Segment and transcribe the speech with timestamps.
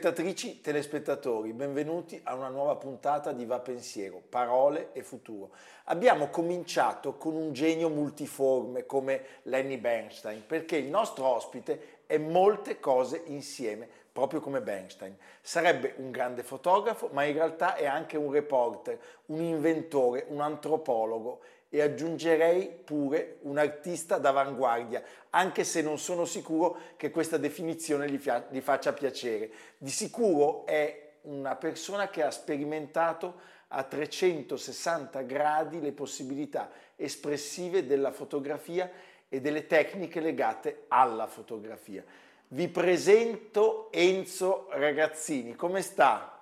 [0.00, 5.50] Telespettatrici, telespettatori, benvenuti a una nuova puntata di Va Pensiero, parole e futuro.
[5.84, 12.80] Abbiamo cominciato con un genio multiforme come Lenny Bernstein, perché il nostro ospite è molte
[12.80, 15.14] cose insieme, proprio come Bernstein.
[15.42, 21.40] Sarebbe un grande fotografo, ma in realtà è anche un reporter, un inventore, un antropologo
[21.72, 28.18] e aggiungerei pure un artista d'avanguardia, anche se non sono sicuro che questa definizione gli,
[28.18, 29.50] fia- gli faccia piacere.
[29.78, 38.10] Di sicuro è una persona che ha sperimentato a 360 gradi le possibilità espressive della
[38.10, 38.90] fotografia
[39.28, 42.04] e delle tecniche legate alla fotografia.
[42.48, 46.34] Vi presento Enzo Ragazzini, come sta?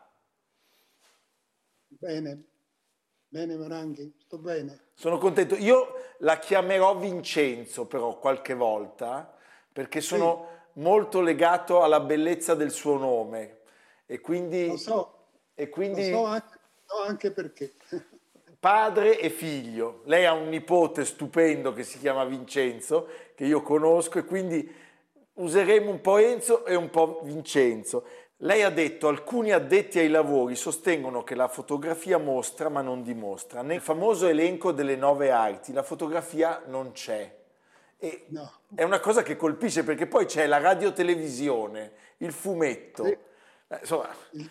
[2.00, 2.47] Bene,
[3.28, 4.86] bene Maranghi, sto bene.
[4.94, 5.54] Sono contento.
[5.56, 9.32] Io la chiamerò Vincenzo però qualche volta
[9.72, 10.80] perché sono sì.
[10.80, 13.60] molto legato alla bellezza del suo nome
[14.06, 14.66] e quindi...
[14.66, 15.14] Lo so,
[15.54, 17.74] e quindi lo so anche, so anche perché.
[18.58, 20.02] Padre e figlio.
[20.04, 24.68] Lei ha un nipote stupendo che si chiama Vincenzo, che io conosco e quindi
[25.34, 28.04] useremo un po' Enzo e un po' Vincenzo.
[28.42, 33.62] Lei ha detto alcuni addetti ai lavori sostengono che la fotografia mostra ma non dimostra.
[33.62, 37.36] Nel famoso elenco delle nove arti la fotografia non c'è.
[37.96, 38.60] E no.
[38.72, 43.04] È una cosa che colpisce perché poi c'è la radiotelevisione, il fumetto.
[43.06, 43.18] Eh,
[43.80, 44.48] insomma, il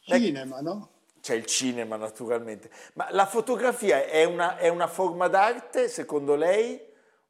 [0.00, 0.92] cinema, no?
[1.20, 2.70] C'è il cinema naturalmente.
[2.94, 6.80] Ma la fotografia è una, è una forma d'arte secondo lei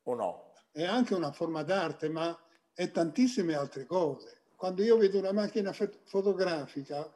[0.05, 0.53] o no?
[0.71, 2.39] È anche una forma d'arte, ma
[2.73, 7.09] è tantissime altre cose quando io vedo una macchina fotografica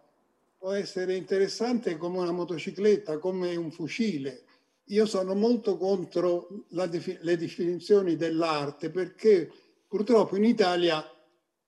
[0.57, 4.45] può essere interessante come una motocicletta, come un fucile.
[4.85, 9.51] Io sono molto contro defi- le definizioni dell'arte perché
[9.89, 11.05] purtroppo in Italia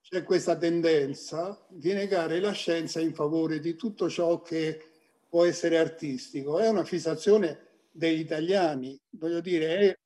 [0.00, 4.80] c'è questa tendenza di negare la scienza in favore di tutto ciò che
[5.28, 6.60] può essere artistico.
[6.60, 7.58] È una fissazione
[7.90, 9.98] degli italiani, voglio dire,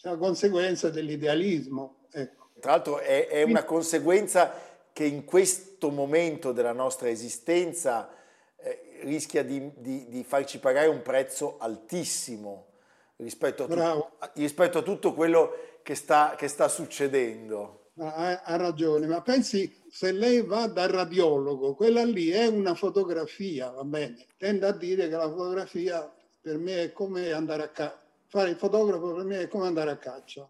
[0.00, 2.06] è una conseguenza dell'idealismo.
[2.10, 2.52] Ecco.
[2.58, 8.08] Tra l'altro è, è una conseguenza che in questo momento della nostra esistenza
[8.56, 12.68] eh, rischia di, di, di, farci pagare un prezzo altissimo
[13.16, 14.06] rispetto a, tu,
[14.40, 17.90] rispetto a tutto quello che sta, che sta succedendo.
[17.98, 23.70] Ha, ha, ragione, ma pensi se lei va dal radiologo, quella lì è una fotografia,
[23.70, 26.08] va bene, tende a dire che la fotografia
[26.40, 29.90] per me è come andare a caccia, fare il fotografo per me è come andare
[29.90, 30.48] a caccia,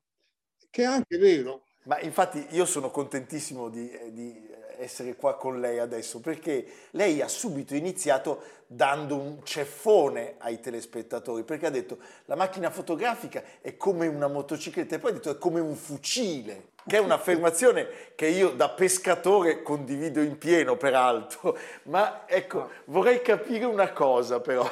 [0.68, 5.60] che è anche vero, ma infatti io sono contentissimo di, eh, di, essere qua con
[5.60, 11.98] lei adesso perché lei ha subito iniziato dando un ceffone ai telespettatori perché ha detto
[12.24, 16.72] la macchina fotografica è come una motocicletta e poi ha detto è come un fucile
[16.86, 21.56] che è un'affermazione che io da pescatore condivido in pieno peraltro.
[21.84, 24.68] Ma ecco vorrei capire una cosa però.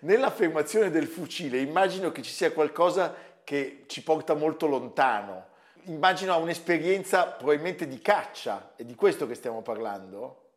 [0.00, 5.48] Nell'affermazione del fucile immagino che ci sia qualcosa che ci porta molto lontano
[5.84, 10.52] immagino ha un'esperienza probabilmente di caccia, è di questo che stiamo parlando?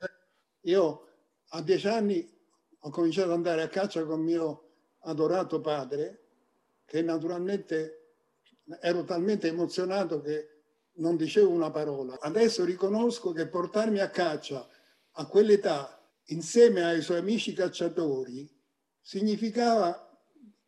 [0.62, 1.08] Io
[1.50, 2.30] a dieci anni
[2.80, 6.20] ho cominciato ad andare a caccia con mio adorato padre,
[6.86, 8.16] che naturalmente
[8.82, 10.50] ero talmente emozionato che
[10.96, 12.20] non dicevo una parola.
[12.20, 14.68] Adesso riconosco che portarmi a caccia
[15.12, 18.50] a quell'età insieme ai suoi amici cacciatori
[19.00, 20.13] significava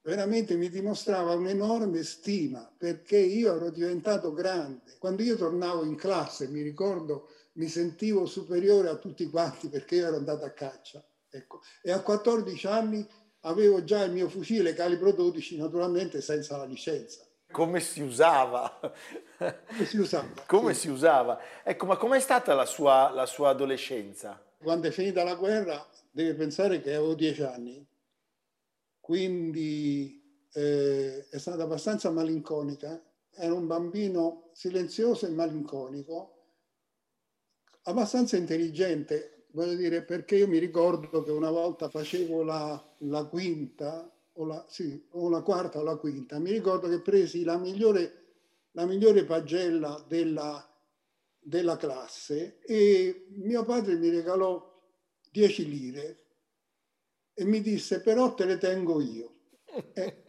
[0.06, 4.98] veramente mi dimostrava un'enorme stima perché io ero diventato grande.
[5.00, 10.08] Quando io tornavo in classe, mi ricordo, mi sentivo superiore a tutti quanti perché io
[10.08, 11.04] ero andato a caccia.
[11.28, 11.62] Ecco.
[11.82, 13.06] E a 14 anni
[13.42, 17.26] avevo già il mio fucile calibro 12, naturalmente senza la licenza.
[17.52, 18.80] Come si usava?
[19.38, 20.44] Come si usava?
[20.46, 20.82] come sì.
[20.82, 21.40] si usava?
[21.64, 24.40] Ecco, ma com'è stata la sua, la sua adolescenza?
[24.62, 27.86] Quando è finita la guerra, deve pensare che avevo 10 anni
[29.06, 30.20] quindi
[30.52, 33.00] eh, è stata abbastanza malinconica.
[33.30, 36.32] Era un bambino silenzioso e malinconico
[37.84, 44.12] abbastanza intelligente, voglio dire, perché io mi ricordo che una volta facevo la, la quinta,
[44.34, 48.24] o la, sì, o la quarta o la quinta, mi ricordo che presi la migliore,
[48.72, 50.68] la migliore pagella della,
[51.38, 54.82] della classe e mio padre mi regalò
[55.32, 56.25] 10 lire
[57.36, 59.34] e mi disse però te le tengo io.
[59.94, 60.24] E,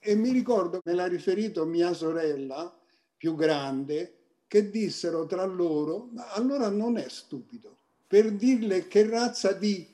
[0.00, 2.78] e mi ricordo, me l'ha riferito mia sorella
[3.16, 9.52] più grande, che dissero tra loro, ma allora non è stupido, per dirle che razza
[9.52, 9.92] di,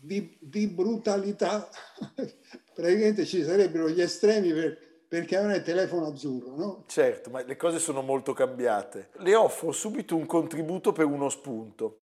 [0.00, 1.68] di, di brutalità,
[2.72, 4.78] praticamente ci sarebbero gli estremi per,
[5.08, 6.84] perché avevano il telefono azzurro, no?
[6.86, 9.10] Certo, ma le cose sono molto cambiate.
[9.16, 12.02] Le offro subito un contributo per uno spunto.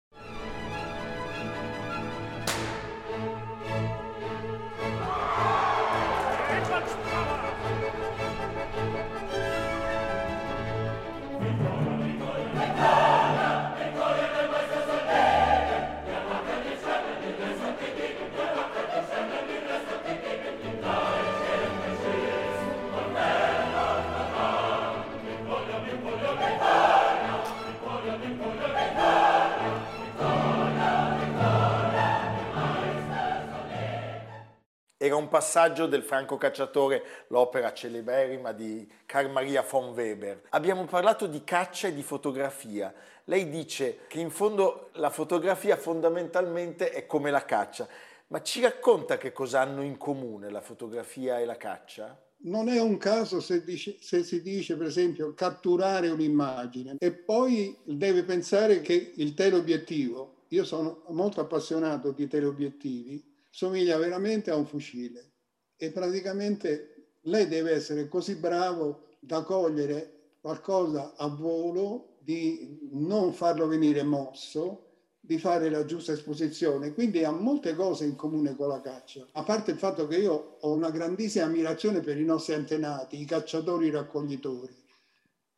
[35.21, 40.41] Un passaggio del Franco Cacciatore, l'opera celeberrima di Carl Maria von Weber.
[40.49, 42.93] Abbiamo parlato di caccia e di fotografia.
[43.25, 47.87] Lei dice che in fondo la fotografia fondamentalmente è come la caccia,
[48.27, 52.19] ma ci racconta che cosa hanno in comune la fotografia e la caccia?
[52.43, 57.77] Non è un caso se, dice, se, si dice, per esempio, catturare un'immagine e poi
[57.83, 64.65] deve pensare che il teleobiettivo, io sono molto appassionato di teleobiettivi, somiglia veramente a un
[64.65, 65.33] fucile
[65.75, 73.67] e praticamente lei deve essere così bravo da cogliere qualcosa a volo, di non farlo
[73.67, 74.87] venire mosso,
[75.19, 76.93] di fare la giusta esposizione.
[76.93, 79.27] Quindi ha molte cose in comune con la caccia.
[79.33, 83.25] A parte il fatto che io ho una grandissima ammirazione per i nostri antenati, i
[83.25, 84.75] cacciatori raccoglitori,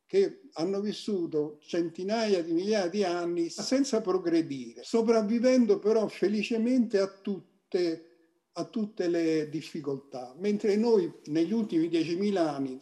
[0.06, 7.53] che hanno vissuto centinaia di migliaia di anni senza progredire, sopravvivendo però felicemente a tutti
[7.68, 8.04] tutte,
[8.52, 12.80] a tutte le difficoltà, mentre noi negli ultimi 10.000 anni,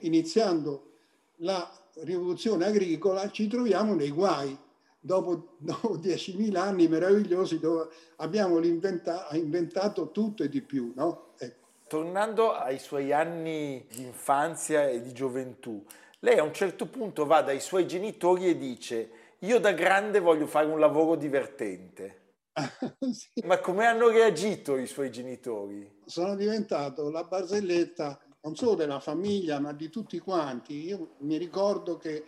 [0.00, 0.92] iniziando
[1.36, 1.70] la
[2.02, 4.56] rivoluzione agricola, ci troviamo nei guai.
[5.00, 10.92] Dopo, dopo 10.000 anni meravigliosi dove abbiamo inventato tutto e di più.
[10.96, 11.34] No?
[11.38, 11.66] Ecco.
[11.86, 15.82] Tornando ai suoi anni di infanzia e di gioventù,
[16.20, 19.10] lei a un certo punto va dai suoi genitori e dice
[19.42, 22.17] io da grande voglio fare un lavoro divertente.
[23.12, 23.42] sì.
[23.44, 26.00] Ma come hanno reagito i suoi genitori?
[26.04, 30.84] Sono diventato la barzelletta non solo della famiglia, ma di tutti quanti.
[30.86, 32.24] Io mi ricordo che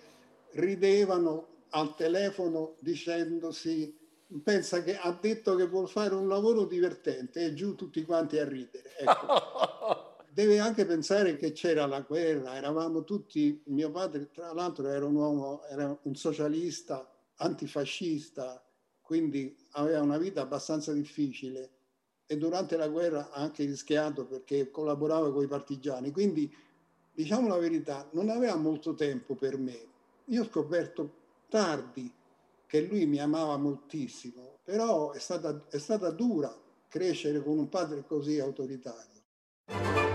[0.53, 3.99] ridevano al telefono dicendosi
[4.43, 8.44] pensa che ha detto che vuol fare un lavoro divertente e giù tutti quanti a
[8.44, 8.97] ridere.
[8.97, 9.26] Ecco.
[10.33, 15.17] Deve anche pensare che c'era la guerra, eravamo tutti, mio padre tra l'altro era un
[15.17, 18.62] uomo, era un socialista, antifascista,
[19.11, 21.71] quindi aveva una vita abbastanza difficile
[22.27, 26.12] e durante la guerra anche rischiato perché collaborava con i partigiani.
[26.12, 26.49] Quindi,
[27.12, 29.85] diciamo la verità, non aveva molto tempo per me.
[30.26, 31.12] Io ho scoperto
[31.49, 32.09] tardi
[32.67, 38.05] che lui mi amava moltissimo, però è stata, è stata dura crescere con un padre
[38.07, 40.10] così autoritario.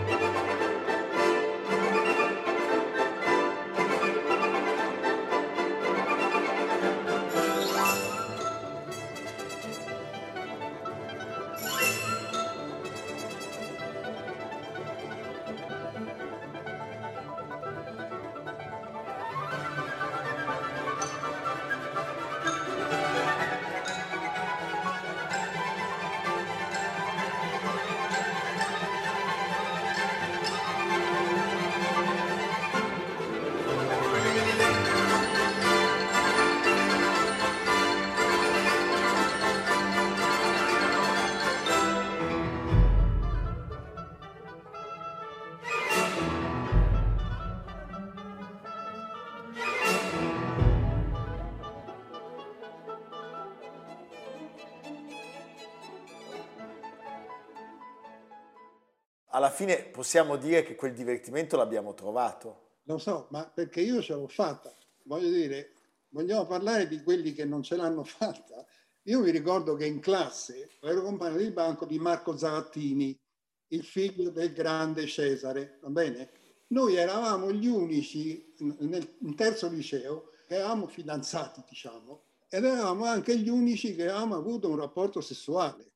[59.36, 62.78] Alla fine possiamo dire che quel divertimento l'abbiamo trovato.
[62.84, 64.74] Lo so, ma perché io ce l'ho fatta.
[65.04, 65.74] Voglio dire,
[66.10, 68.66] vogliamo parlare di quelli che non ce l'hanno fatta.
[69.04, 73.20] Io mi ricordo che in classe ero compagno di banco di Marco Zavattini,
[73.68, 76.30] il figlio del grande Cesare, va bene?
[76.68, 83.50] Noi eravamo gli unici nel terzo liceo che eravamo fidanzati, diciamo, ed eravamo anche gli
[83.50, 85.95] unici che avevamo avuto un rapporto sessuale.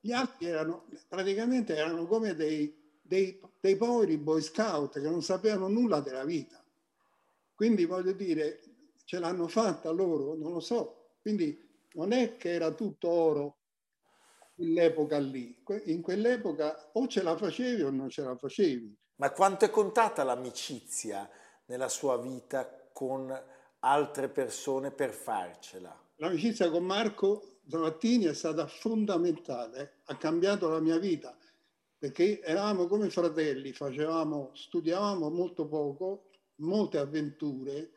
[0.00, 5.68] Gli altri erano praticamente erano come dei, dei, dei poveri boy scout che non sapevano
[5.68, 6.62] nulla della vita.
[7.54, 8.60] Quindi voglio dire,
[9.04, 11.16] ce l'hanno fatta loro, non lo so.
[11.20, 13.58] Quindi non è che era tutto oro
[14.54, 15.62] quell'epoca lì.
[15.84, 18.96] In quell'epoca o ce la facevi o non ce la facevi.
[19.16, 21.28] Ma quanto è contata l'amicizia
[21.66, 23.30] nella sua vita con
[23.80, 25.94] altre persone per farcela?
[26.16, 31.36] L'amicizia con Marco Zavattini è stata fondamentale, ha cambiato la mia vita
[32.00, 37.90] perché eravamo come fratelli, facevamo, studiavamo molto poco, molte avventure.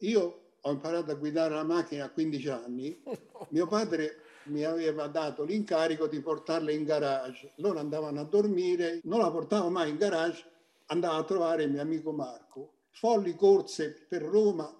[0.00, 3.02] Io ho imparato a guidare la macchina a 15 anni,
[3.48, 7.52] mio padre mi aveva dato l'incarico di portarla in garage.
[7.56, 10.44] Loro andavano a dormire, non la portavo mai in garage,
[10.86, 12.74] andavo a trovare il mio amico Marco.
[12.90, 14.70] Folli corse per Roma.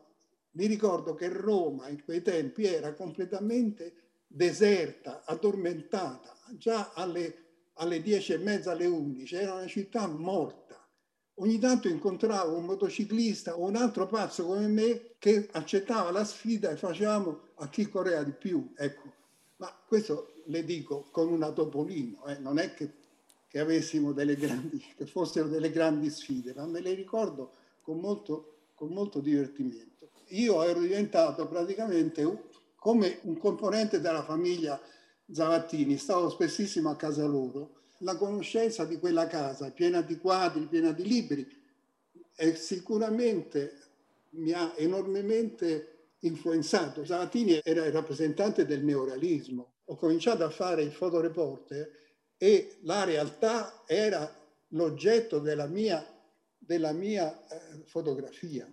[0.52, 8.32] Mi ricordo che Roma in quei tempi era completamente deserta, addormentata, già alle, alle 10
[8.34, 10.64] e mezza, alle 11, era una città morta.
[11.38, 16.70] Ogni tanto incontravo un motociclista o un altro pazzo come me che accettava la sfida
[16.70, 18.72] e facevamo a chi correva di più.
[18.74, 19.12] Ecco,
[19.56, 22.38] ma questo le dico con una topolino, eh?
[22.38, 22.92] non è che,
[23.48, 27.52] che avessimo delle grandi, che fossero delle grandi sfide, ma me le ricordo
[27.82, 30.10] con molto, con molto divertimento.
[30.30, 32.24] Io ero diventato praticamente
[32.86, 34.80] come un componente della famiglia
[35.28, 40.92] Zavattini, stavo spessissimo a casa loro, la conoscenza di quella casa piena di quadri, piena
[40.92, 41.44] di libri,
[42.36, 43.72] e sicuramente
[44.34, 47.04] mi ha enormemente influenzato.
[47.04, 49.72] Zavattini era il rappresentante del neorealismo.
[49.86, 51.90] Ho cominciato a fare il fotoreporter
[52.36, 54.32] e la realtà era
[54.68, 56.06] l'oggetto della mia,
[56.56, 58.72] della mia eh, fotografia.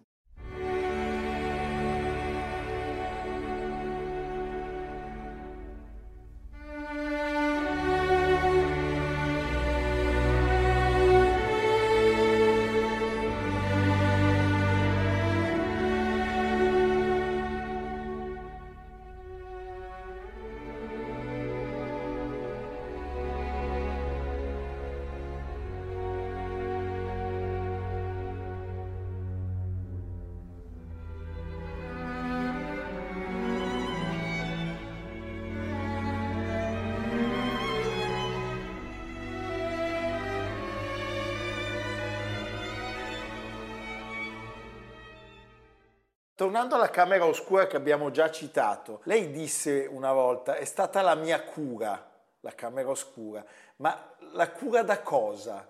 [46.44, 51.16] Tornando alla camera oscura che abbiamo già citato, lei disse una volta, è stata la
[51.16, 53.46] mia cura, la camera oscura,
[53.78, 55.66] ma la cura da cosa?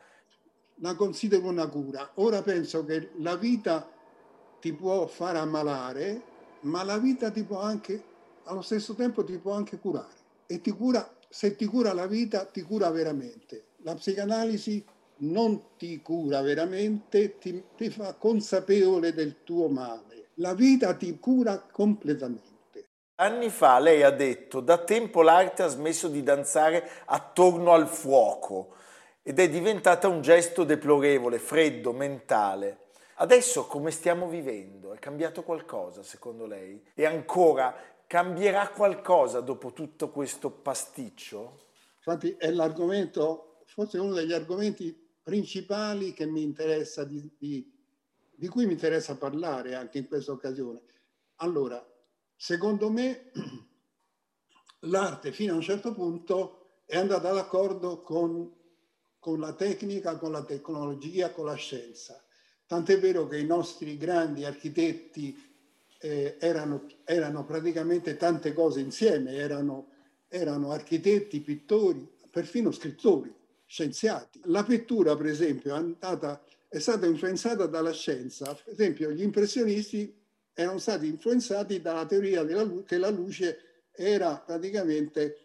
[0.78, 2.10] La considero una cura.
[2.16, 3.88] Ora penso che la vita
[4.60, 6.22] ti può far ammalare,
[6.62, 8.04] ma la vita ti può anche,
[8.46, 10.16] allo stesso tempo ti può anche curare.
[10.48, 13.66] E ti cura, se ti cura la vita, ti cura veramente.
[13.84, 14.84] La psicanalisi
[15.18, 21.60] non ti cura veramente, ti, ti fa consapevole del tuo male la vita ti cura
[21.60, 22.52] completamente.
[23.16, 28.76] Anni fa lei ha detto da tempo l'arte ha smesso di danzare attorno al fuoco
[29.22, 32.80] ed è diventata un gesto deplorevole, freddo, mentale.
[33.16, 34.94] Adesso come stiamo vivendo?
[34.94, 36.84] È cambiato qualcosa secondo lei?
[36.96, 37.76] E ancora
[38.08, 41.60] cambierà qualcosa dopo tutto questo pasticcio?
[41.98, 47.72] Infatti è l'argomento, forse uno degli argomenti principali che mi interessa di, di
[48.36, 50.82] di cui mi interessa parlare anche in questa occasione.
[51.38, 51.86] Allora,
[52.36, 53.32] secondo me
[54.82, 58.52] l'arte fino a un certo punto è andata d'accordo con,
[59.20, 62.24] con la tecnica, con la tecnologia, con la scienza.
[62.66, 65.52] Tant'è vero che i nostri grandi architetti
[66.00, 69.88] eh, erano, erano, praticamente tante cose insieme, erano,
[70.28, 73.34] erano architetti, pittori, perfino scrittori,
[73.66, 74.42] scienziati.
[74.46, 78.46] La pittura, per esempio, è andata è stata influenzata dalla scienza.
[78.52, 80.12] Per esempio, gli impressionisti
[80.56, 85.38] erano stati influenzati dalla teoria della, che la luce era praticamente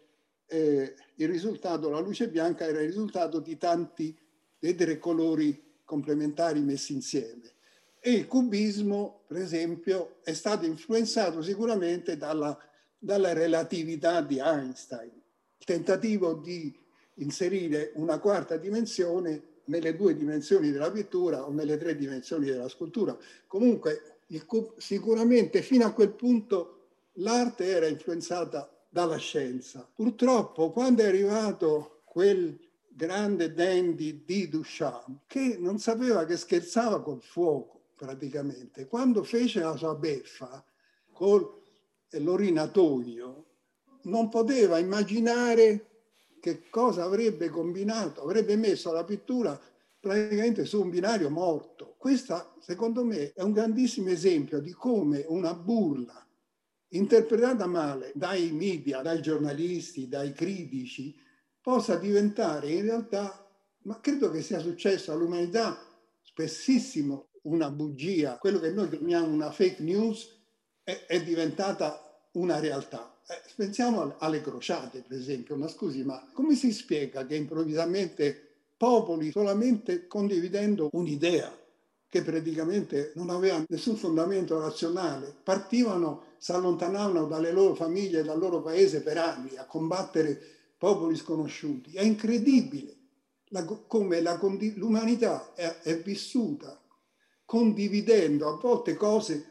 [0.47, 4.17] eh, il risultato, la luce bianca era il risultato di tanti
[4.57, 7.51] dei tre colori complementari messi insieme.
[7.99, 12.57] E il cubismo, per esempio, è stato influenzato sicuramente dalla,
[12.97, 15.11] dalla relatività di Einstein,
[15.59, 16.75] il tentativo di
[17.17, 23.17] inserire una quarta dimensione nelle due dimensioni della pittura o nelle tre dimensioni della scultura.
[23.47, 24.45] Comunque, il,
[24.77, 29.89] sicuramente fino a quel punto l'arte era influenzata dalla scienza.
[29.93, 37.21] Purtroppo, quando è arrivato quel grande dandy di Duchamp, che non sapeva che scherzava col
[37.21, 40.63] fuoco praticamente, quando fece la sua beffa
[41.11, 41.57] col
[42.11, 43.45] l'orinatoio,
[44.03, 45.88] non poteva immaginare
[46.39, 49.59] che cosa avrebbe combinato, avrebbe messo la pittura
[49.99, 51.95] praticamente su un binario morto.
[51.97, 56.25] Questo, secondo me, è un grandissimo esempio di come una burla
[56.89, 61.15] interpretata male dai media, dai giornalisti, dai critici,
[61.61, 63.45] possa diventare in realtà,
[63.83, 65.77] ma credo che sia successo all'umanità
[66.21, 68.37] spessissimo, una bugia.
[68.37, 70.37] Quello che noi chiamiamo una fake news
[70.83, 73.18] è, è diventata una realtà.
[73.31, 79.29] Eh, pensiamo alle crociate, per esempio, ma scusi, ma come si spiega che improvvisamente popoli
[79.29, 81.55] solamente condividendo un'idea
[82.09, 88.63] che praticamente non aveva nessun fondamento razionale, partivano, si allontanavano dalle loro famiglie, dal loro
[88.63, 90.41] paese per anni a combattere
[90.75, 91.91] popoli sconosciuti.
[91.93, 92.95] È incredibile
[93.49, 94.39] la, come la,
[94.73, 96.81] l'umanità è, è vissuta
[97.45, 99.48] condividendo a volte cose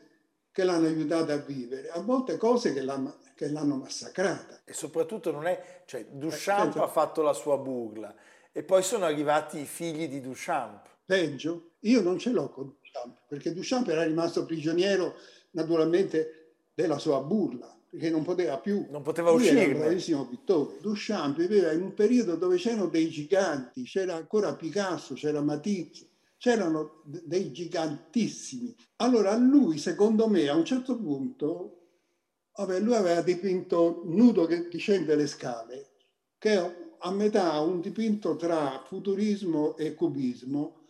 [0.59, 4.63] che l'hanno aiutata a vivere, a volte cose che l'hanno, che l'hanno massacrata.
[4.65, 8.13] E soprattutto non è, cioè Duchamp ha fatto la sua burla
[8.51, 10.89] e poi sono arrivati i figli di Duchamp.
[11.05, 15.15] Peggio, io non ce l'ho con Duchamp, perché Duchamp era rimasto prigioniero
[15.53, 18.85] naturalmente della sua burla, perché non poteva più.
[18.91, 19.61] Non poteva uscire.
[19.61, 20.79] Era un bravissimo pittore.
[20.81, 26.09] Duchamp viveva in un periodo dove c'erano dei giganti, c'era ancora Picasso, c'era Matisse,
[26.39, 28.75] c'erano dei gigantissimi.
[28.97, 31.89] Allora lui, secondo me, a un certo punto,
[32.57, 35.91] vabbè, lui aveva dipinto nudo che discende le scale,
[36.39, 40.87] che è a metà un dipinto tra futurismo e cubismo,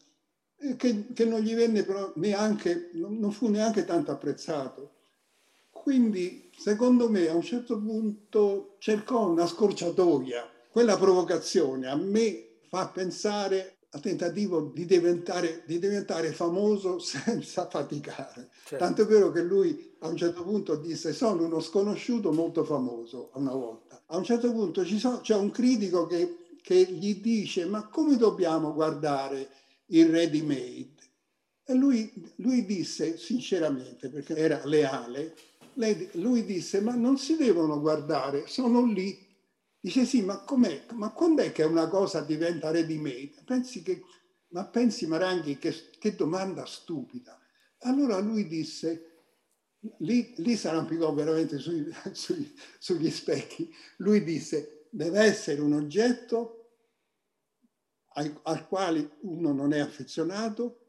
[0.77, 4.93] che, che non gli venne però neanche, non fu neanche tanto apprezzato.
[5.71, 10.51] Quindi, secondo me, a un certo punto cercò una scorciatoia.
[10.71, 18.51] Quella provocazione a me fa pensare al tentativo di diventare, di diventare famoso senza faticare.
[18.65, 18.85] Certo.
[18.85, 23.31] Tanto è vero che lui a un certo punto disse sono uno sconosciuto molto famoso
[23.35, 24.03] una volta.
[24.07, 28.73] A un certo punto so, c'è un critico che, che gli dice ma come dobbiamo
[28.75, 29.49] guardare
[29.87, 30.97] il ready made?
[31.65, 35.35] E lui, lui disse sinceramente, perché era leale,
[35.75, 39.28] lei, lui disse ma non si devono guardare, sono lì
[39.89, 40.85] Dice sì, ma com'è?
[40.93, 43.43] Ma quando è che una cosa diventa ready made?
[43.43, 44.03] Pensi che,
[44.49, 47.41] ma pensi Maranghi che, che domanda stupida.
[47.79, 49.23] Allora lui disse,
[50.01, 56.73] lì, lì si arrampicò veramente sui, sui, sugli specchi, lui disse deve essere un oggetto
[58.09, 60.83] al, al quale uno non è affezionato,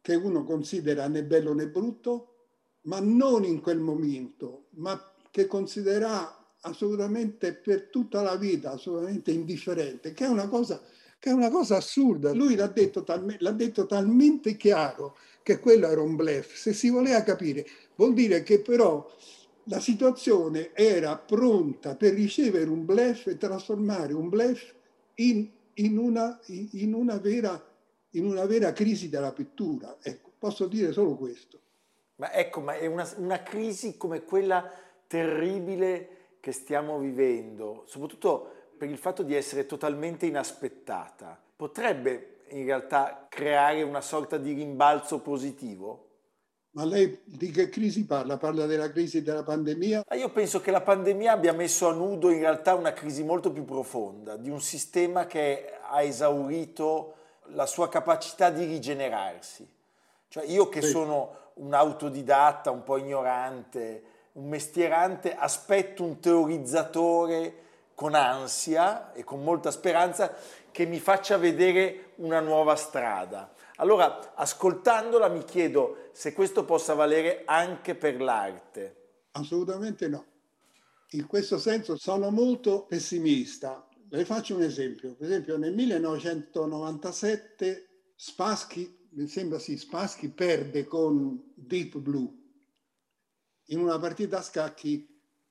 [0.00, 2.50] che uno considera né bello né brutto,
[2.82, 4.96] ma non in quel momento, ma
[5.32, 6.35] che considera
[6.66, 10.80] assolutamente per tutta la vita, assolutamente indifferente, che è una cosa,
[11.18, 12.32] è una cosa assurda.
[12.32, 16.54] Lui l'ha detto, talme, l'ha detto talmente chiaro che quello era un blef.
[16.54, 19.08] Se si voleva capire, vuol dire che però
[19.64, 24.74] la situazione era pronta per ricevere un blef e trasformare un blef
[25.14, 27.60] in, in, una, in, una, vera,
[28.10, 29.96] in una vera crisi della pittura.
[30.02, 31.60] Ecco, posso dire solo questo.
[32.16, 34.70] Ma ecco, ma è una, una crisi come quella
[35.06, 36.15] terribile
[36.46, 43.82] che stiamo vivendo, soprattutto per il fatto di essere totalmente inaspettata, potrebbe in realtà creare
[43.82, 46.04] una sorta di rimbalzo positivo?
[46.70, 48.36] Ma lei di che crisi parla?
[48.36, 50.04] Parla della crisi della pandemia?
[50.12, 53.64] Io penso che la pandemia abbia messo a nudo in realtà una crisi molto più
[53.64, 57.14] profonda, di un sistema che ha esaurito
[57.46, 59.68] la sua capacità di rigenerarsi.
[60.28, 60.90] Cioè io che sì.
[60.90, 69.42] sono un autodidatta, un po' ignorante, un mestierante, aspetto un teorizzatore con ansia e con
[69.42, 70.36] molta speranza
[70.70, 73.54] che mi faccia vedere una nuova strada.
[73.76, 79.04] Allora, ascoltandola mi chiedo se questo possa valere anche per l'arte.
[79.32, 80.26] Assolutamente no.
[81.10, 83.86] In questo senso sono molto pessimista.
[84.08, 85.14] Le faccio un esempio.
[85.14, 92.44] Per esempio nel 1997 Spassky, mi sembra sì, Spassky perde con Deep Blue
[93.66, 95.06] in una partita a scacchi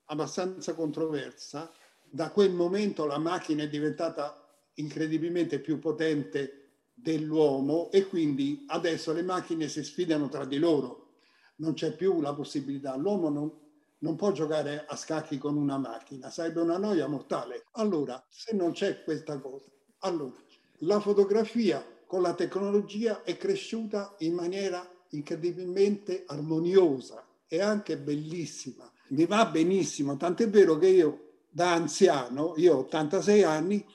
[0.05, 1.71] abbastanza controversa.
[2.01, 4.41] Da quel momento la macchina è diventata
[4.75, 6.61] incredibilmente più potente
[6.93, 11.17] dell'uomo e quindi adesso le macchine si sfidano tra di loro.
[11.57, 12.95] Non c'è più la possibilità.
[12.95, 13.51] L'uomo non,
[13.99, 17.65] non può giocare a scacchi con una macchina, sarebbe una noia mortale.
[17.71, 20.35] Allora, se non c'è questa cosa, allora
[20.79, 29.25] la fotografia con la tecnologia è cresciuta in maniera incredibilmente armoniosa è anche bellissima, mi
[29.25, 33.85] va benissimo, tant'è vero che io da anziano, io ho 86 anni,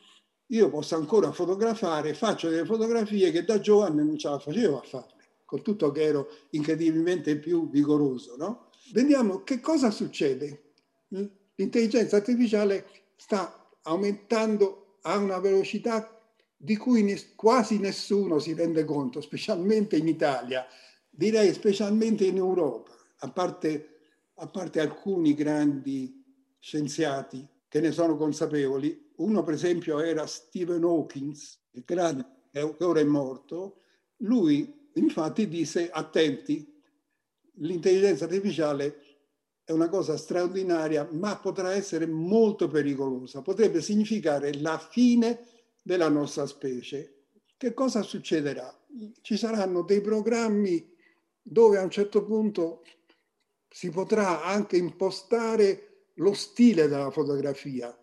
[0.46, 4.82] io posso ancora fotografare, faccio delle fotografie che da giovane non ce la facevo a
[4.82, 8.70] fare, con tutto che ero incredibilmente più vigoroso, no?
[8.92, 10.72] vediamo che cosa succede.
[11.54, 12.86] L'intelligenza artificiale
[13.16, 16.18] sta aumentando a una velocità
[16.56, 20.66] di cui quasi nessuno si rende conto, specialmente in Italia,
[21.08, 24.00] direi specialmente in Europa, a parte,
[24.34, 26.24] a parte alcuni grandi
[26.58, 29.10] scienziati che ne sono consapevoli.
[29.16, 31.34] Uno, per esempio, era Stephen Hawking,
[31.72, 33.76] il grande, che ora è morto.
[34.18, 36.80] Lui, infatti, disse, attenti,
[37.54, 39.10] l'intelligenza artificiale
[39.64, 43.42] è una cosa straordinaria, ma potrà essere molto pericolosa.
[43.42, 45.46] Potrebbe significare la fine
[45.82, 47.26] della nostra specie.
[47.56, 48.74] Che cosa succederà?
[49.20, 50.92] Ci saranno dei programmi
[51.42, 52.82] dove a un certo punto
[53.70, 57.96] si potrà anche impostare lo stile della fotografia.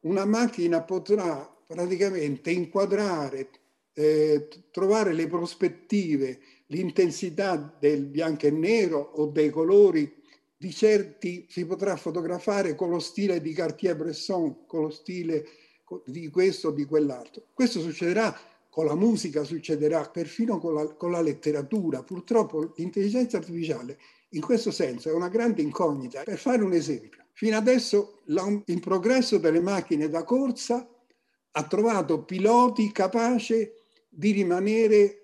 [0.00, 3.50] Una macchina potrà praticamente inquadrare,
[3.94, 10.18] eh, trovare le prospettive, l'intensità del bianco e nero o dei colori
[10.56, 15.46] di certi si potrà fotografare con lo stile di Cartier-Bresson, con lo stile
[16.04, 17.44] di questo o di quell'altro.
[17.54, 18.36] Questo succederà
[18.68, 22.02] con la musica, succederà perfino con la, con la letteratura.
[22.02, 23.98] Purtroppo l'intelligenza artificiale
[24.30, 26.22] in questo senso è una grande incognita.
[26.22, 30.88] Per fare un esempio, fino adesso il progresso delle macchine da corsa
[31.52, 33.68] ha trovato piloti capaci
[34.08, 35.16] di rimanere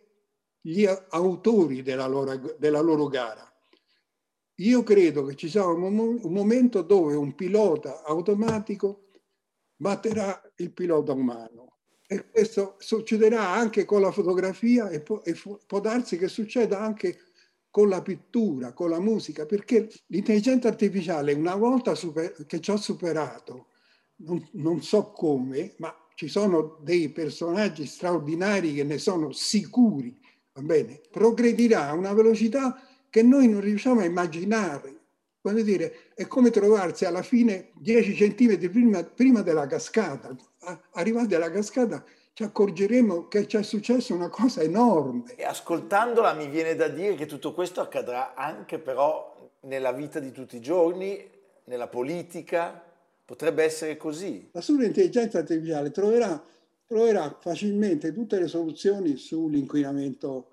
[0.61, 3.47] gli autori della loro, della loro gara.
[4.61, 9.11] Io credo che ci sarà un, momento dove un pilota automatico
[9.77, 11.79] batterà il pilota umano.
[12.07, 17.19] E questo succederà anche con la fotografia e può, e può darsi che succeda anche
[17.77, 22.77] con la pittura, con la musica, perché l'intelligenza artificiale, una volta super, che ci ha
[22.79, 23.67] superato,
[24.21, 30.19] non, non so come, ma ci sono dei personaggi straordinari che ne sono sicuri,
[30.55, 34.95] va bene, progredirà a una velocità che noi non riusciamo a immaginare.
[35.43, 40.35] Voglio dire, è come trovarsi alla fine 10 centimetri prima, prima della cascata.
[40.93, 42.03] Arrivati alla cascata
[42.37, 45.35] ci accorgeremo che ci è successa una cosa enorme.
[45.37, 50.33] E ascoltandola mi viene da dire che tutto questo accadrà anche però nella vita di
[50.33, 51.19] tutti i giorni,
[51.65, 52.79] nella politica,
[53.25, 54.51] potrebbe essere così.
[54.53, 56.45] La sua intelligenza artificiale troverà,
[56.87, 60.49] troverà facilmente tutte le soluzioni sull'inquinamento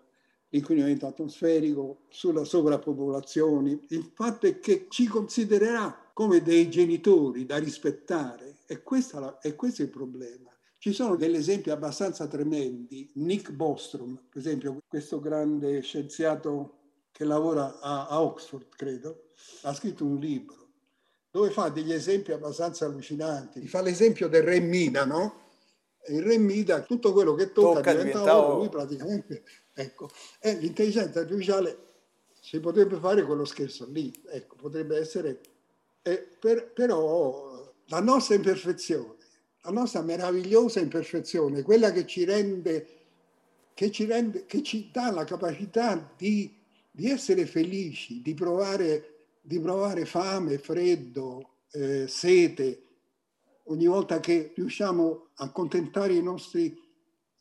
[0.52, 3.80] l'inquinamento atmosferico, sulla sovrappopolazione.
[3.90, 8.82] Il fatto è che ci considererà come dei genitori da rispettare e,
[9.14, 10.53] la, e questo è il problema.
[10.84, 13.10] Ci sono degli esempi abbastanza tremendi.
[13.14, 19.30] Nick Bostrom, per esempio, questo grande scienziato che lavora a, a Oxford, credo,
[19.62, 20.72] ha scritto un libro
[21.32, 23.66] dove fa degli esempi abbastanza allucinanti.
[23.66, 25.44] Fa l'esempio del re Mida, no?
[26.10, 30.10] il re Mida, tutto quello che tocca, tocca diventa, diventa oro, lui praticamente Ecco.
[30.38, 31.78] E l'intelligenza artificiale
[32.42, 35.40] si potrebbe fare quello scherzo lì, ecco, potrebbe essere...
[36.02, 39.23] Eh, per, però la nostra imperfezione,
[39.66, 42.88] la nostra meravigliosa imperfezione, quella che ci rende,
[43.74, 46.54] che ci, rende, che ci dà la capacità di,
[46.92, 52.82] di essere felici, di provare, di provare fame, freddo, eh, sete,
[53.64, 56.82] ogni volta che riusciamo a accontentare i nostri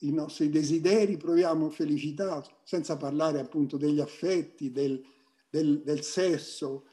[0.02, 5.02] i nostri desideri, proviamo felicità, senza parlare appunto degli affetti, del,
[5.48, 6.86] del, del sesso.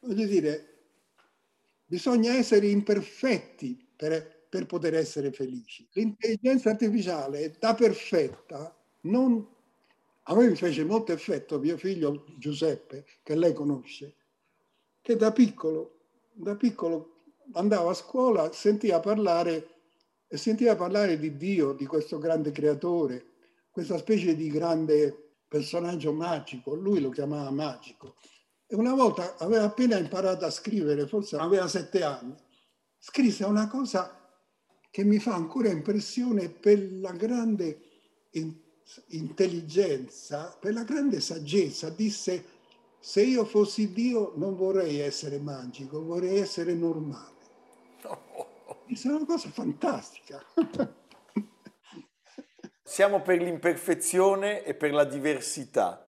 [0.00, 0.76] Voglio dire,
[1.84, 5.86] bisogna essere imperfetti per, per poter essere felici.
[5.92, 9.54] L'intelligenza artificiale da perfetta non...
[10.28, 14.16] A me mi fece molto effetto mio figlio Giuseppe, che lei conosce,
[15.00, 16.00] che da piccolo,
[16.32, 19.76] da piccolo andava a scuola, sentiva parlare
[20.28, 23.34] sentiva parlare di Dio, di questo grande creatore,
[23.70, 28.16] questa specie di grande personaggio magico, lui lo chiamava magico.
[28.66, 32.34] E una volta aveva appena imparato a scrivere, forse aveva sette anni,
[32.98, 34.25] scrisse una cosa
[34.90, 37.80] che mi fa ancora impressione per la grande
[39.08, 41.90] intelligenza, per la grande saggezza.
[41.90, 42.44] Disse,
[42.98, 47.34] se io fossi Dio non vorrei essere magico, vorrei essere normale.
[48.86, 50.44] È una cosa fantastica.
[52.82, 56.05] Siamo per l'imperfezione e per la diversità.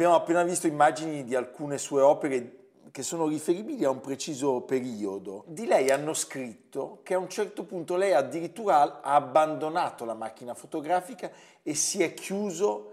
[0.00, 5.44] Abbiamo appena visto immagini di alcune sue opere che sono riferibili a un preciso periodo.
[5.46, 10.54] Di lei hanno scritto che a un certo punto lei addirittura ha abbandonato la macchina
[10.54, 11.30] fotografica
[11.62, 12.92] e si è chiuso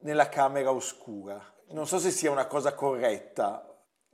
[0.00, 1.42] nella camera oscura.
[1.68, 3.66] Non so se sia una cosa corretta,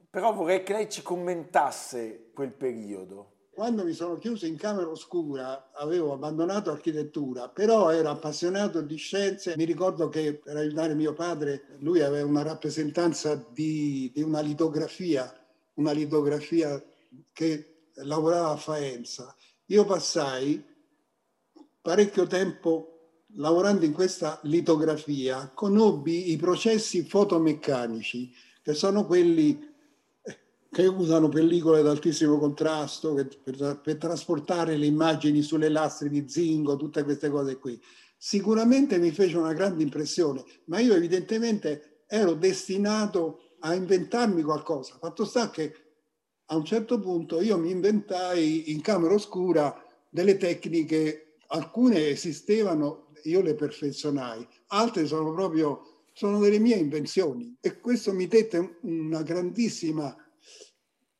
[0.08, 3.35] però vorrei che lei ci commentasse quel periodo.
[3.56, 9.54] Quando mi sono chiuso in camera oscura avevo abbandonato architettura, però ero appassionato di scienze.
[9.56, 15.34] Mi ricordo che per aiutare mio padre lui aveva una rappresentanza di, di una litografia,
[15.76, 16.84] una litografia
[17.32, 19.34] che lavorava a Faenza.
[19.68, 20.62] Io passai
[21.80, 29.65] parecchio tempo lavorando in questa litografia, conobbi i processi fotomeccanici, che sono quelli
[30.76, 36.76] che usano pellicole ad altissimo contrasto per, per, trasportare le immagini sulle lastre di zinco,
[36.76, 37.80] tutte queste cose qui.
[38.18, 44.98] Sicuramente mi fece una grande impressione, ma io evidentemente ero destinato a inventarmi qualcosa.
[45.00, 45.74] Fatto sta che
[46.44, 53.40] a un certo punto io mi inventai in camera oscura delle tecniche, alcune esistevano, io
[53.40, 60.14] le perfezionai, altre sono proprio sono delle mie invenzioni e questo mi dette una grandissima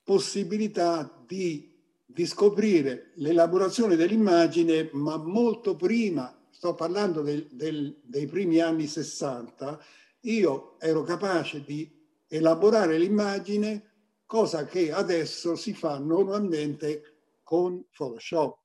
[0.07, 1.69] possibilità di,
[2.05, 9.81] di scoprire l'elaborazione dell'immagine, ma molto prima, sto parlando del, del, dei primi anni 60,
[10.21, 11.91] io ero capace di
[12.29, 13.95] elaborare l'immagine,
[14.27, 18.59] cosa che adesso si fa normalmente con Photoshop.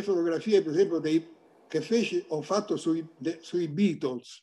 [0.00, 1.36] Mie fotografie, per esempio, dei,
[1.68, 4.42] che feci, ho fatto sui, de, sui Beatles,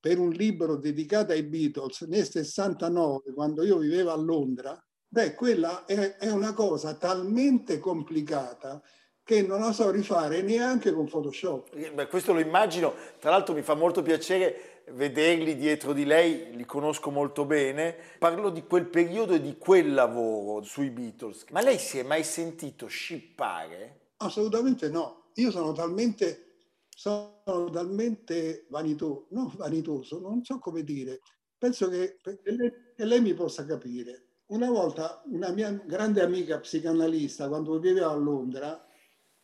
[0.00, 5.84] per un libro dedicato ai Beatles nel 69, quando io vivevo a Londra, beh, quella
[5.84, 8.82] è, è una cosa talmente complicata
[9.22, 11.74] che non la so rifare neanche con Photoshop.
[11.74, 16.54] Eh, beh, questo lo immagino, tra l'altro mi fa molto piacere vederli dietro di lei,
[16.54, 17.96] li conosco molto bene.
[18.18, 21.46] Parlo di quel periodo e di quel lavoro sui Beatles.
[21.50, 24.03] Ma lei si è mai sentito scippare?
[24.18, 25.30] Assolutamente no.
[25.34, 26.44] Io sono talmente,
[26.88, 31.20] sono talmente vanitoso, non vanitoso, non so come dire.
[31.58, 34.26] Penso che, che lei mi possa capire.
[34.46, 38.86] Una volta una mia grande amica psicanalista, quando viveva a Londra,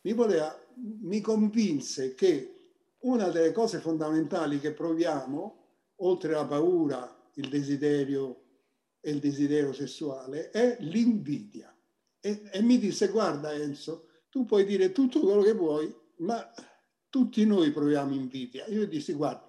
[0.01, 0.55] mi, voleva,
[1.01, 2.55] mi convinse che
[2.99, 5.57] una delle cose fondamentali che proviamo,
[5.97, 8.43] oltre la paura, il desiderio
[9.01, 11.75] e il desiderio sessuale, è l'invidia.
[12.19, 16.51] E, e mi disse, guarda Enzo, tu puoi dire tutto quello che vuoi, ma
[17.09, 18.65] tutti noi proviamo invidia.
[18.67, 19.45] Io dissi, guarda,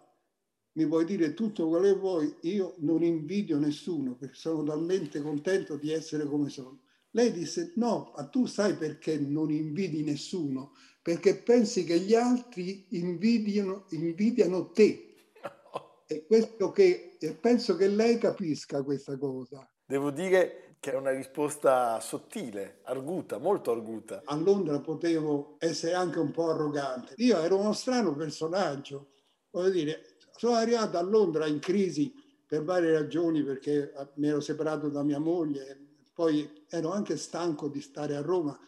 [0.73, 5.77] mi puoi dire tutto quello che vuoi, io non invidio nessuno perché sono talmente contento
[5.77, 6.81] di essere come sono.
[7.11, 10.73] Lei disse no, ma tu sai perché non invidi nessuno?
[11.01, 15.09] Perché pensi che gli altri invidiano, invidiano te.
[16.13, 19.67] E questo che penso che lei capisca questa cosa.
[19.87, 24.23] Devo dire che è una risposta sottile, arguta, molto arguta.
[24.25, 27.15] A Londra potevo essere anche un po' arrogante.
[27.19, 29.13] Io ero uno strano personaggio.
[29.53, 32.13] Voglio dire, sono arrivato a Londra in crisi
[32.45, 37.81] per varie ragioni, perché mi ero separato da mia moglie, poi ero anche stanco di
[37.81, 38.59] stare a Roma,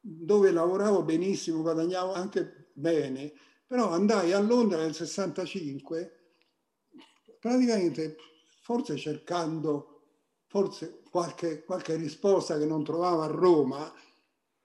[0.00, 3.32] dove lavoravo benissimo, guadagnavo anche bene,
[3.64, 6.34] però andai a Londra nel 65,
[7.38, 8.16] praticamente
[8.60, 10.02] forse cercando
[10.48, 13.92] forse qualche, qualche risposta che non trovavo a Roma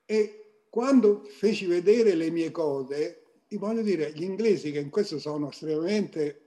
[0.06, 5.50] e quando feci vedere le mie cose, voglio dire, gli inglesi che in questo sono
[5.50, 6.42] estremamente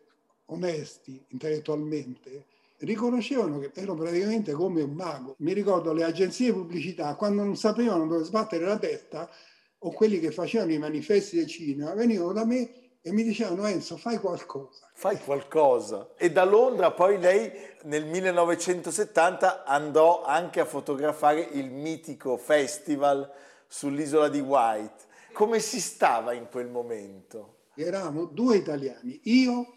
[0.46, 2.44] onesti intellettualmente,
[2.78, 5.34] riconoscevano che ero praticamente come un mago.
[5.38, 9.30] Mi ricordo le agenzie di pubblicità, quando non sapevano dove sbattere la testa,
[9.78, 13.96] o quelli che facevano i manifesti del cinema, venivano da me e mi dicevano Enzo,
[13.96, 14.90] fai qualcosa.
[14.92, 16.10] Fai qualcosa.
[16.16, 17.50] E da Londra poi lei
[17.84, 23.30] nel 1970 andò anche a fotografare il mitico festival
[23.66, 25.06] sull'isola di White.
[25.32, 27.56] Come si stava in quel momento?
[27.74, 29.74] Eravamo due italiani, io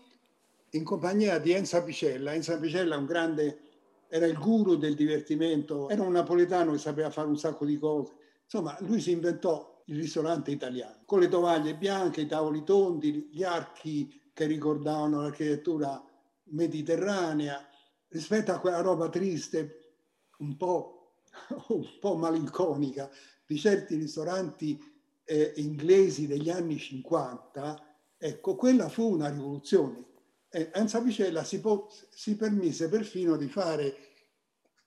[0.72, 2.34] in compagnia di Enzo Apicella.
[2.34, 3.60] Enzo Apicella un grande,
[4.08, 8.14] era il guru del divertimento, era un napoletano che sapeva fare un sacco di cose.
[8.44, 13.44] Insomma, lui si inventò il ristorante italiano, con le tovaglie bianche, i tavoli tondi, gli
[13.44, 16.02] archi che ricordavano l'architettura
[16.46, 17.68] mediterranea,
[18.08, 19.96] rispetto a quella roba triste,
[20.38, 21.18] un po',
[21.68, 23.10] un po malinconica,
[23.46, 24.82] di certi ristoranti
[25.26, 30.06] eh, inglesi degli anni 50, ecco, quella fu una rivoluzione.
[30.50, 31.62] Eh, Enza Picella si,
[32.10, 33.98] si permise perfino di fare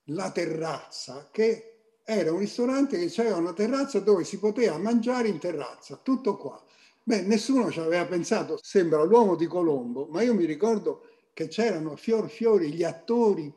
[0.05, 1.74] la terrazza, che
[2.07, 6.63] era un ristorante che aveva una terrazza dove si poteva mangiare in terrazza, tutto qua.
[7.03, 11.95] Beh, nessuno ci aveva pensato, sembra l'uomo di Colombo, ma io mi ricordo che c'erano
[11.95, 13.51] fior fiori gli attori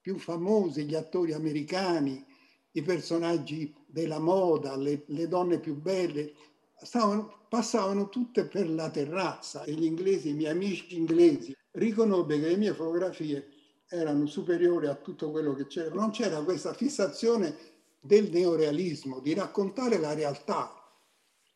[0.00, 2.24] più famosi, gli attori americani,
[2.72, 6.32] i personaggi della moda, le, le donne più belle,
[6.76, 12.48] stavano, passavano tutte per la terrazza e gli inglesi, i miei amici inglesi, riconobbe che
[12.48, 13.48] le mie fotografie
[13.88, 15.94] erano superiori a tutto quello che c'era.
[15.94, 17.56] Non c'era questa fissazione
[18.00, 20.72] del neorealismo, di raccontare la realtà.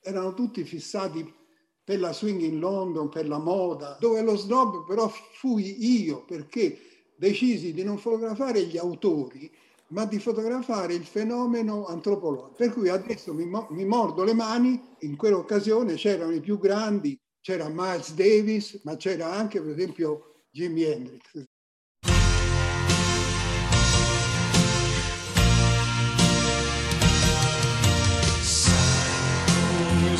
[0.00, 1.40] Erano tutti fissati
[1.84, 6.78] per la swing in London, per la moda, dove lo snob però fui io perché
[7.16, 9.50] decisi di non fotografare gli autori,
[9.88, 12.54] ma di fotografare il fenomeno antropologico.
[12.56, 17.68] Per cui adesso mi, mi mordo le mani, in quell'occasione c'erano i più grandi, c'era
[17.68, 21.44] Miles Davis, ma c'era anche per esempio Jimi Hendrix.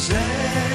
[0.02, 0.71] say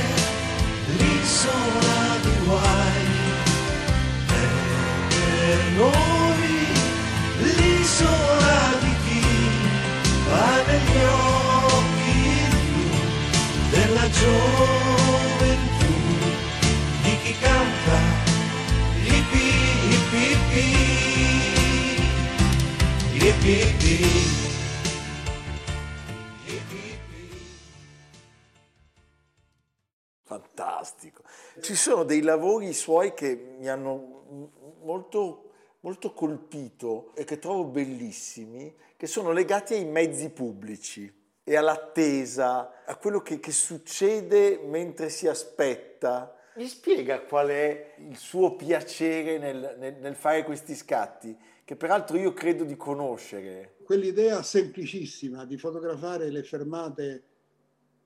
[31.88, 39.08] sono dei lavori suoi che mi hanno molto, molto colpito e che trovo bellissimi, che
[39.08, 41.10] sono legati ai mezzi pubblici
[41.46, 46.36] e all'attesa, a quello che, che succede mentre si aspetta.
[46.58, 52.18] Mi spiega qual è il suo piacere nel, nel, nel fare questi scatti, che peraltro
[52.18, 53.78] io credo di conoscere.
[53.86, 57.24] Quell'idea semplicissima di fotografare le fermate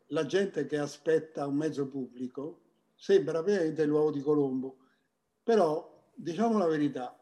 [0.09, 2.60] la gente che aspetta un mezzo pubblico
[3.01, 4.77] sembra veramente l'uovo di Colombo.
[5.41, 7.17] Però, diciamo la verità,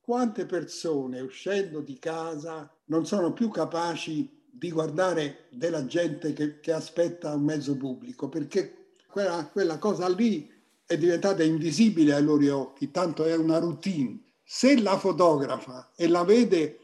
[0.00, 6.72] quante persone uscendo di casa non sono più capaci di guardare della gente che, che
[6.72, 10.52] aspetta un mezzo pubblico, perché quella, quella cosa lì
[10.84, 14.20] è diventata invisibile ai loro occhi, tanto è una routine.
[14.44, 16.80] Se la fotografa e la vede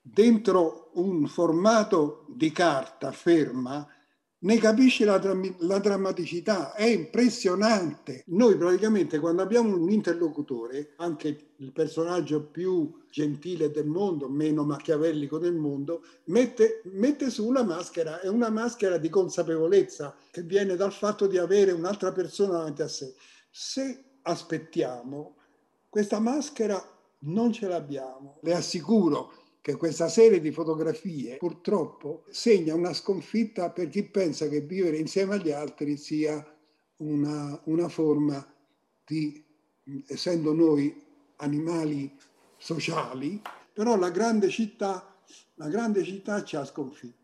[0.00, 3.86] dentro un formato di carta ferma,
[4.42, 5.20] ne capisce la,
[5.58, 8.22] la, drammaticità, è impressionante.
[8.28, 15.38] Noi praticamente quando abbiamo un interlocutore, anche il personaggio più gentile del mondo, meno machiavellico
[15.38, 20.92] del mondo, mette, mette su una maschera, è una maschera di consapevolezza che viene dal
[20.92, 23.14] fatto di avere un'altra persona davanti a sé.
[23.50, 25.36] Se aspettiamo,
[25.88, 26.82] questa maschera
[27.22, 28.38] non ce l'abbiamo.
[28.42, 34.60] Le assicuro che questa serie di fotografie purtroppo segna una sconfitta per chi pensa che
[34.60, 36.44] vivere insieme agli altri sia
[36.96, 38.44] una, una forma
[39.04, 39.44] di,
[40.06, 42.14] essendo noi animali
[42.56, 43.40] sociali,
[43.72, 45.16] però la grande città,
[45.54, 47.19] la grande città ci ha sconfitto.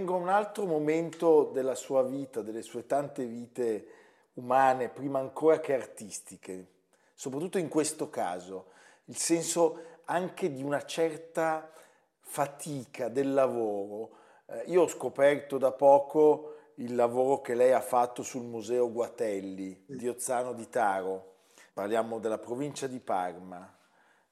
[0.00, 3.86] Vengo a un altro momento della sua vita, delle sue tante vite
[4.32, 6.68] umane, prima ancora che artistiche,
[7.12, 8.70] soprattutto in questo caso,
[9.04, 11.70] il senso anche di una certa
[12.18, 14.16] fatica del lavoro.
[14.46, 19.84] Eh, io ho scoperto da poco il lavoro che lei ha fatto sul Museo Guatelli
[19.86, 21.34] di Ozzano di Taro,
[21.74, 23.70] parliamo della provincia di Parma.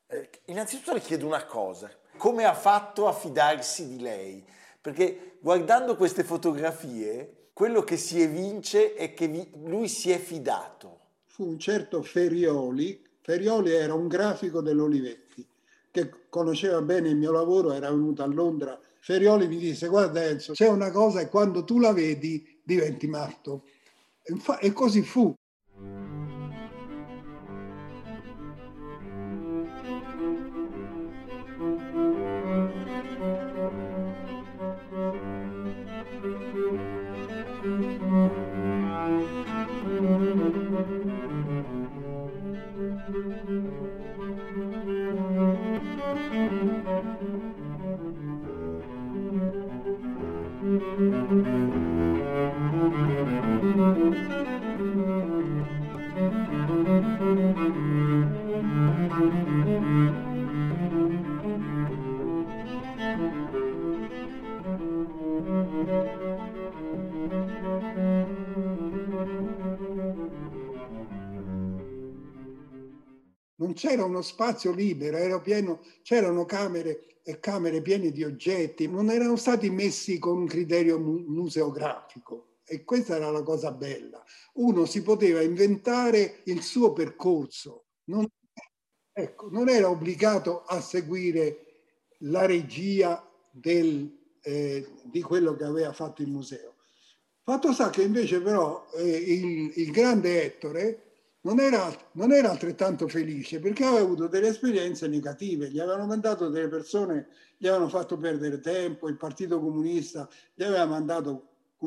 [0.06, 4.56] Eh, innanzitutto le chiedo una cosa, come ha fatto a fidarsi di lei?
[4.88, 11.00] Perché guardando queste fotografie, quello che si evince è che vi, lui si è fidato.
[11.26, 15.46] Fu un certo Ferioli, Ferioli era un grafico dell'Olivetti,
[15.90, 18.80] che conosceva bene il mio lavoro, era venuto a Londra.
[18.98, 23.64] Ferioli mi disse, guarda Enzo, c'è una cosa e quando tu la vedi diventi matto.
[24.58, 25.34] E così fu.
[74.18, 80.18] Uno spazio libero, pieno, c'erano camere e camere piene di oggetti, non erano stati messi
[80.18, 82.56] con un criterio museografico.
[82.64, 84.22] E questa era la cosa bella.
[84.54, 88.26] Uno si poteva inventare il suo percorso, non,
[89.12, 91.64] ecco, non era obbligato a seguire
[92.22, 96.74] la regia del, eh, di quello che aveva fatto il museo.
[97.42, 101.07] Fatto sta che invece però eh, il, il grande Ettore
[101.48, 106.50] non era, non era, altrettanto felice perché aveva avuto delle esperienze negative, gli avevano mandato
[106.50, 111.46] delle persone, gli avevano fatto perdere tempo, il Partito Comunista gli aveva mandato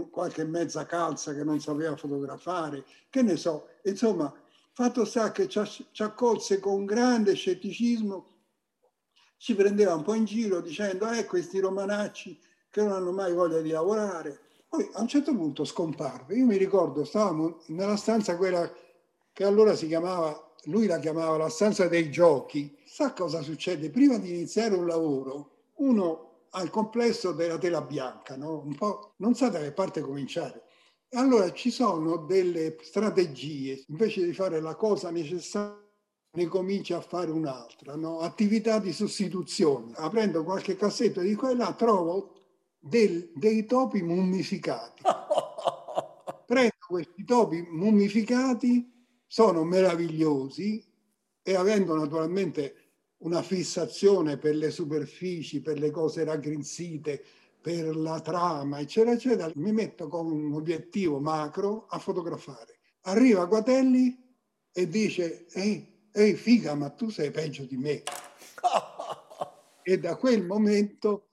[0.09, 4.34] qualche mezza calza che non sapeva fotografare, che ne so, insomma,
[4.72, 5.59] fatto sta che ci,
[5.97, 8.30] accolse con grande scetticismo,
[9.38, 12.39] ci prendeva un po' in giro dicendo, eh, questi romanacci
[12.72, 14.39] che non hanno mai voglia di lavorare.
[14.68, 16.36] Poi a un certo punto scomparve.
[16.36, 18.72] Io mi ricordo, stavamo nella stanza quella
[19.42, 22.78] che allora si chiamava, lui la chiamava la stanza dei giochi.
[22.86, 23.89] Sa cosa succede?
[23.89, 28.62] Prima di iniziare un lavoro, uno ha il complesso della tela bianca, no?
[28.64, 30.66] Un po' non sa da che parte cominciare.
[31.10, 35.80] E allora ci sono delle strategie, invece di fare la cosa necessaria
[36.34, 38.20] ne comincia a fare un'altra, no?
[38.20, 39.94] attività di sostituzione.
[39.96, 42.36] Aprendo qualche cassetto di quella trovo
[42.78, 45.02] del, dei topi mummificati.
[46.46, 48.91] Prendo questi topi mummificati
[49.32, 50.86] sono meravigliosi
[51.41, 52.75] e avendo naturalmente
[53.19, 57.23] una fissazione per le superfici, per le cose raggrinzite,
[57.61, 62.79] per la trama, eccetera, eccetera, mi metto con un obiettivo macro a fotografare.
[63.03, 64.21] Arriva Guatelli
[64.69, 68.03] e dice, ehi, ehi figa, ma tu sei peggio di me.
[69.82, 71.29] e da quel momento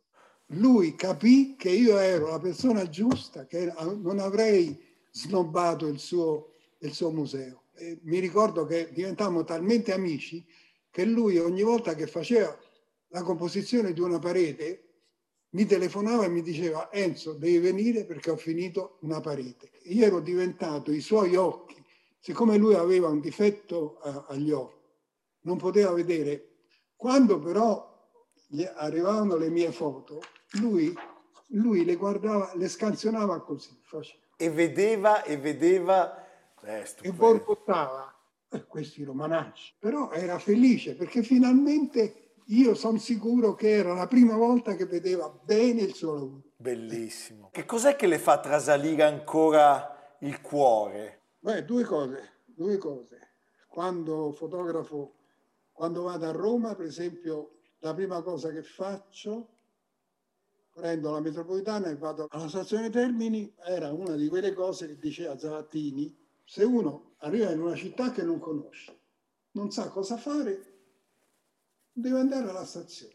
[0.53, 4.81] lui capì che io ero la persona giusta, che non avrei
[5.11, 7.63] snobbato il suo, il suo museo
[8.03, 10.45] mi ricordo che diventammo talmente amici
[10.91, 12.57] che lui ogni volta che faceva
[13.09, 14.89] la composizione di una parete
[15.51, 19.71] mi telefonava e mi diceva Enzo devi venire perché ho finito una parete.
[19.85, 21.83] Io ero diventato i suoi occhi,
[22.19, 24.91] siccome lui aveva un difetto a, agli occhi,
[25.43, 26.57] non poteva vedere.
[26.97, 27.89] Quando però
[28.77, 30.21] arrivavano le mie foto,
[30.61, 30.93] lui,
[31.49, 33.71] lui le guardava, le scansionava così.
[33.83, 34.23] Faceva.
[34.37, 36.28] E vedeva, e vedeva
[36.63, 38.15] e borbottava
[38.67, 39.75] questi romanacci.
[39.79, 45.29] Però era felice perché finalmente io sono sicuro che era la prima volta che vedeva
[45.29, 46.43] bene il suo lavoro.
[46.57, 47.51] Bellissimo.
[47.53, 51.23] Che cos'è che le fa trasalire ancora il cuore?
[51.41, 53.19] Beh, due cose, due cose.
[53.69, 55.15] Quando fotografo,
[55.73, 59.57] quando vado a Roma, per esempio, la prima cosa che faccio
[60.73, 65.37] prendo la metropolitana e vado alla stazione Termini, era una di quelle cose che diceva
[65.37, 66.17] Zavattini,
[66.49, 68.99] se uno arriva in una città che non conosce,
[69.51, 70.77] non sa cosa fare,
[71.93, 73.13] deve andare alla stazione.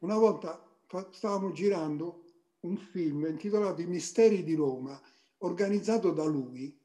[0.00, 0.62] Una volta
[1.10, 2.24] stavamo girando
[2.60, 5.00] un film intitolato I misteri di Roma,
[5.38, 6.78] organizzato da lui.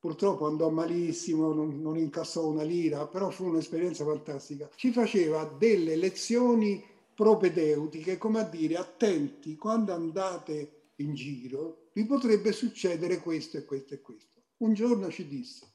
[0.00, 4.68] Purtroppo andò malissimo, non, non incassò una lira, però fu un'esperienza fantastica.
[4.74, 6.82] Ci faceva delle lezioni
[7.14, 13.94] propedeutiche, come a dire, attenti, quando andate in giro, vi potrebbe succedere questo e questo
[13.94, 14.29] e questo
[14.60, 15.72] un giorno ci disse,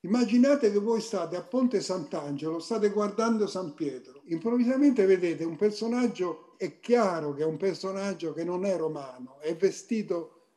[0.00, 6.54] immaginate che voi state a Ponte Sant'Angelo, state guardando San Pietro, improvvisamente vedete un personaggio,
[6.56, 10.48] è chiaro che è un personaggio che non è romano, è vestito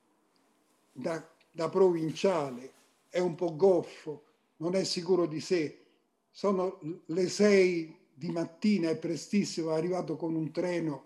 [0.92, 2.74] da, da provinciale,
[3.10, 4.26] è un po' goffo,
[4.58, 5.86] non è sicuro di sé.
[6.30, 11.06] Sono le sei di mattina, è prestissimo, è arrivato con un treno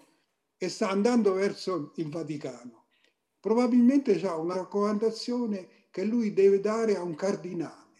[0.58, 2.86] e sta andando verso il Vaticano.
[3.39, 7.91] Probabilmente ha una raccomandazione che lui deve dare a un cardinale.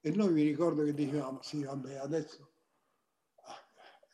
[0.00, 2.52] E noi mi ricordo che dicevamo, sì, vabbè, adesso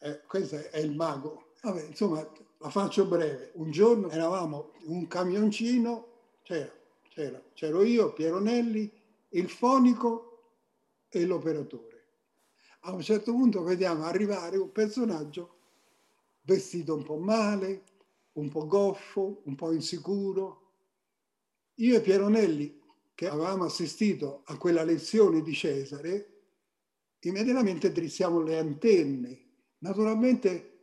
[0.01, 1.53] eh, questo è il mago.
[1.63, 2.29] Vabbè, insomma,
[2.59, 3.53] la faccio breve.
[3.55, 6.09] Un giorno eravamo in un camioncino,
[6.43, 6.73] c'era,
[7.09, 8.93] c'era, c'ero io, Piero Nelli,
[9.29, 10.57] il fonico
[11.09, 12.07] e l'operatore.
[12.81, 15.59] A un certo punto vediamo arrivare un personaggio
[16.41, 17.85] vestito un po' male,
[18.33, 20.73] un po' goffo, un po' insicuro.
[21.75, 22.80] Io e Piero Nelli,
[23.21, 26.39] che avevamo assistito a quella lezione di Cesare,
[27.21, 29.41] immediatamente drizziamo le antenne.
[29.81, 30.79] Naturalmente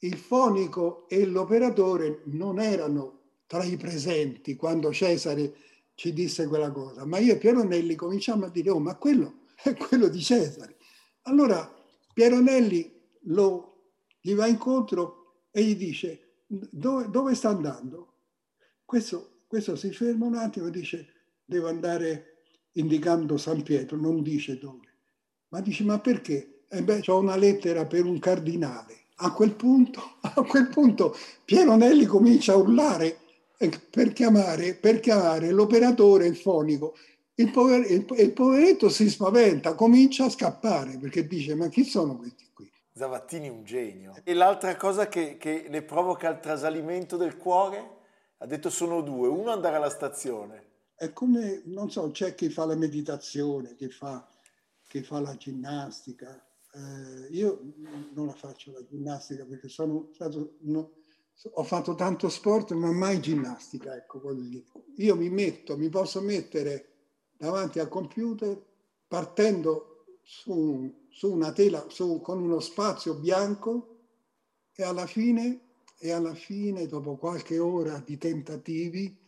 [0.00, 5.54] il fonico e l'operatore non erano tra i presenti quando Cesare
[5.94, 9.44] ci disse quella cosa, ma io e Piero Nelli cominciamo a dire, oh, ma quello
[9.64, 10.76] è quello di Cesare.
[11.22, 11.66] Allora
[12.12, 18.16] Piero Nelli lo, gli va incontro e gli dice, dove, dove sta andando?
[18.84, 21.14] Questo, questo si ferma un attimo e dice,
[21.50, 22.36] devo andare
[22.74, 24.86] indicando San Pietro, non dice dove.
[25.48, 26.62] Ma dice, ma perché?
[26.68, 28.98] E beh, ho una lettera per un cardinale.
[29.22, 33.18] A quel punto, a quel punto Piero Nelli comincia a urlare
[33.90, 36.94] per chiamare, per chiamare l'operatore, il fonico.
[37.34, 42.16] Il, pover, il, il, poveretto si spaventa, comincia a scappare perché dice: Ma chi sono
[42.16, 42.70] questi qui?
[42.92, 44.14] Zavattini un genio.
[44.24, 47.98] E l'altra cosa che, che le provoca il trasalimento del cuore?
[48.38, 50.69] Ha detto sono due, uno andare alla stazione.
[51.00, 54.28] È come, non so, c'è chi fa la meditazione, chi fa,
[54.86, 56.46] chi fa la ginnastica.
[56.74, 57.72] Eh, io
[58.12, 60.90] non la faccio la ginnastica perché sono stato, no,
[61.54, 64.20] ho fatto tanto sport ma mai ginnastica, ecco,
[64.96, 66.90] io mi metto, mi posso mettere
[67.34, 68.62] davanti al computer
[69.08, 74.00] partendo su, su una tela, su, con uno spazio bianco
[74.74, 79.18] e alla fine, e alla fine, dopo qualche ora di tentativi,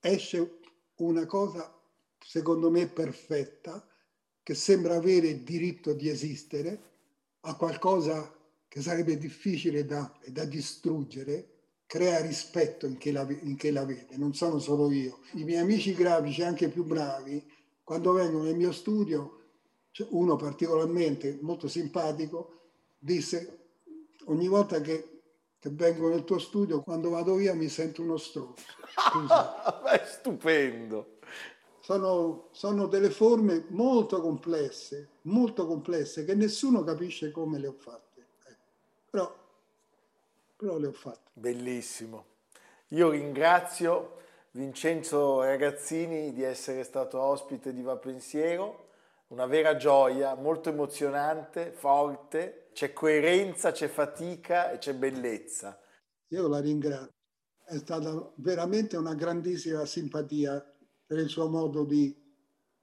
[0.00, 0.58] esce
[0.96, 1.72] una cosa
[2.18, 3.86] secondo me perfetta,
[4.42, 6.90] che sembra avere il diritto di esistere,
[7.40, 8.34] a qualcosa
[8.68, 11.48] che sarebbe difficile da, da distruggere,
[11.86, 15.20] crea rispetto in chi, la, in chi la vede, non sono solo io.
[15.32, 17.44] I miei amici grafici, anche più bravi,
[17.84, 19.40] quando vengono nel mio studio,
[20.10, 22.60] uno particolarmente molto simpatico,
[22.98, 23.58] disse
[24.26, 25.11] ogni volta che,
[25.62, 28.64] che vengo nel tuo studio, quando vado via mi sento uno stronzo.
[29.86, 31.18] È stupendo.
[31.78, 38.26] Sono, sono, delle forme molto complesse, molto complesse, che nessuno capisce come le ho fatte.
[38.48, 38.56] Eh.
[39.08, 39.40] Però
[40.62, 41.30] però le ho fatte.
[41.32, 42.24] Bellissimo.
[42.88, 44.18] Io ringrazio
[44.52, 48.90] Vincenzo Ragazzini di essere stato ospite di Va Pensiero,
[49.28, 55.78] una vera gioia, molto emozionante, forte, c'è coerenza, c'è fatica e c'è bellezza.
[56.28, 57.14] Io la ringrazio,
[57.64, 60.64] è stata veramente una grandissima simpatia
[61.06, 62.14] per il suo modo di,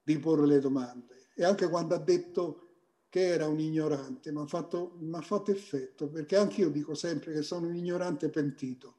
[0.01, 2.65] di porre le domande e anche quando ha detto
[3.09, 7.41] che era un ignorante, mi ha fatto, fatto effetto, perché anche io dico sempre che
[7.41, 8.98] sono un ignorante pentito.